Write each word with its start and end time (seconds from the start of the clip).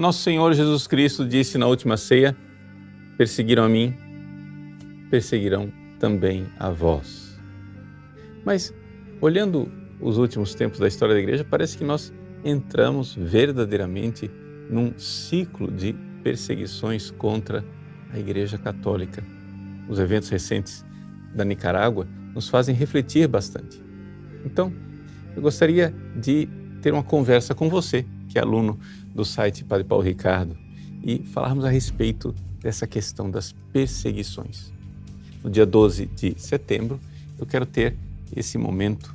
Nosso 0.00 0.22
Senhor 0.22 0.54
Jesus 0.54 0.86
Cristo 0.86 1.28
disse 1.28 1.58
na 1.58 1.66
última 1.66 1.98
ceia: 1.98 2.34
Perseguiram 3.18 3.64
a 3.64 3.68
mim, 3.68 3.94
perseguirão 5.10 5.70
também 5.98 6.46
a 6.58 6.70
vós. 6.70 7.38
Mas, 8.42 8.72
olhando 9.20 9.70
os 10.00 10.16
últimos 10.16 10.54
tempos 10.54 10.78
da 10.78 10.88
história 10.88 11.14
da 11.14 11.20
igreja, 11.20 11.44
parece 11.44 11.76
que 11.76 11.84
nós 11.84 12.10
entramos 12.42 13.14
verdadeiramente 13.14 14.30
num 14.70 14.98
ciclo 14.98 15.70
de 15.70 15.92
perseguições 16.24 17.10
contra 17.10 17.62
a 18.10 18.18
Igreja 18.18 18.56
Católica. 18.56 19.22
Os 19.86 19.98
eventos 19.98 20.30
recentes 20.30 20.82
da 21.34 21.44
Nicarágua 21.44 22.08
nos 22.34 22.48
fazem 22.48 22.74
refletir 22.74 23.28
bastante. 23.28 23.82
Então, 24.46 24.72
eu 25.36 25.42
gostaria 25.42 25.94
de 26.16 26.48
ter 26.80 26.90
uma 26.94 27.02
conversa 27.02 27.54
com 27.54 27.68
você, 27.68 28.06
que 28.30 28.38
é 28.38 28.42
aluno 28.42 28.78
do 29.14 29.24
site 29.24 29.64
Padre 29.64 29.84
Paulo 29.84 30.02
Ricardo, 30.02 30.56
e 31.02 31.18
falarmos 31.18 31.64
a 31.64 31.68
respeito 31.68 32.34
dessa 32.60 32.86
questão 32.86 33.30
das 33.30 33.52
perseguições. 33.72 34.72
No 35.42 35.50
dia 35.50 35.66
12 35.66 36.06
de 36.06 36.34
setembro, 36.38 37.00
eu 37.38 37.46
quero 37.46 37.66
ter 37.66 37.96
esse 38.34 38.56
momento 38.56 39.14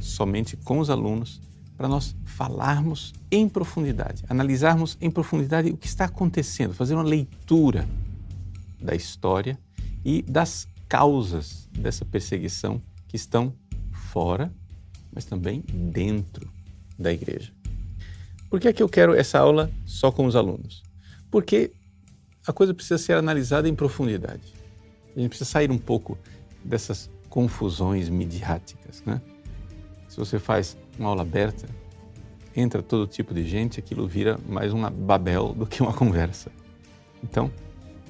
somente 0.00 0.56
com 0.56 0.78
os 0.78 0.90
alunos 0.90 1.40
para 1.76 1.88
nós 1.88 2.14
falarmos 2.24 3.12
em 3.30 3.48
profundidade, 3.48 4.24
analisarmos 4.28 4.98
em 5.00 5.10
profundidade 5.10 5.70
o 5.70 5.76
que 5.76 5.86
está 5.86 6.06
acontecendo, 6.06 6.74
fazer 6.74 6.94
uma 6.94 7.02
leitura 7.02 7.88
da 8.80 8.94
história 8.94 9.58
e 10.04 10.22
das 10.22 10.66
causas 10.88 11.68
dessa 11.72 12.04
perseguição 12.04 12.82
que 13.06 13.16
estão 13.16 13.54
fora, 13.92 14.52
mas 15.12 15.24
também 15.24 15.62
dentro 15.92 16.50
da 16.98 17.12
igreja. 17.12 17.59
Por 18.50 18.58
que 18.58 18.66
é 18.66 18.72
que 18.72 18.82
eu 18.82 18.88
quero 18.88 19.14
essa 19.14 19.38
aula 19.38 19.70
só 19.86 20.10
com 20.10 20.26
os 20.26 20.34
alunos? 20.34 20.82
Porque 21.30 21.70
a 22.44 22.52
coisa 22.52 22.74
precisa 22.74 22.98
ser 22.98 23.12
analisada 23.12 23.68
em 23.68 23.74
profundidade. 23.76 24.52
A 25.16 25.20
gente 25.20 25.28
precisa 25.28 25.48
sair 25.48 25.70
um 25.70 25.78
pouco 25.78 26.18
dessas 26.64 27.08
confusões 27.28 28.08
midiáticas, 28.08 29.04
né? 29.06 29.22
Se 30.08 30.16
você 30.16 30.40
faz 30.40 30.76
uma 30.98 31.10
aula 31.10 31.22
aberta, 31.22 31.68
entra 32.56 32.82
todo 32.82 33.06
tipo 33.06 33.32
de 33.32 33.46
gente, 33.46 33.78
aquilo 33.78 34.08
vira 34.08 34.36
mais 34.48 34.72
uma 34.72 34.90
babel 34.90 35.54
do 35.54 35.64
que 35.64 35.80
uma 35.80 35.92
conversa. 35.94 36.50
Então, 37.22 37.52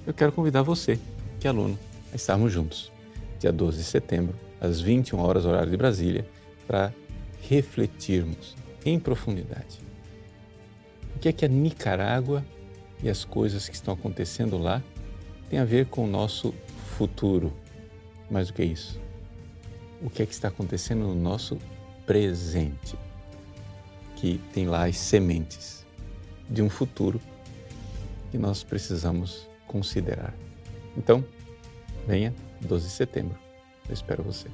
eu 0.07 0.15
quero 0.15 0.33
convidar 0.33 0.63
você, 0.63 0.99
que 1.39 1.47
é 1.47 1.51
aluno, 1.51 1.79
a 2.11 2.17
estarmos 2.17 2.51
juntos, 2.51 2.91
dia 3.39 3.53
12 3.53 3.77
de 3.77 3.85
setembro, 3.85 4.35
às 4.59 4.81
21 4.81 5.19
horas, 5.19 5.45
horário 5.45 5.71
de 5.71 5.77
Brasília, 5.77 6.27
para 6.67 6.95
refletirmos 7.43 8.57
em 8.87 8.99
profundidade. 8.99 9.90
Que 11.21 11.29
é 11.29 11.33
que 11.33 11.45
a 11.45 11.49
Nicarágua 11.49 12.45
e 13.03 13.09
as 13.09 13.25
coisas 13.25 13.69
que 13.69 13.75
estão 13.75 13.95
acontecendo 13.95 14.59
lá 14.59 14.83
têm 15.49 15.59
a 15.59 15.65
ver 15.65 15.87
com 15.87 16.05
o 16.05 16.09
nosso 16.09 16.55
futuro? 16.97 17.53
Mais 18.31 18.49
do 18.49 18.55
que 18.55 18.65
isso, 18.65 19.01
o 20.01 20.09
que 20.09 20.23
é 20.23 20.27
que 20.27 20.33
está 20.33 20.49
acontecendo 20.49 21.01
no 21.01 21.15
nosso 21.15 21.59
presente? 22.07 22.97
que 24.21 24.39
tem 24.53 24.69
lá 24.69 24.85
as 24.85 24.99
sementes 24.99 25.87
de 26.49 26.61
um 26.61 26.69
futuro 26.69 27.19
que 28.31 28.37
nós 28.37 28.63
precisamos 28.63 29.49
considerar. 29.67 30.35
Então, 30.95 31.25
venha 32.07 32.35
12 32.61 32.87
de 32.87 32.93
setembro. 32.93 33.39
Eu 33.89 33.95
espero 33.95 34.23
você. 34.23 34.49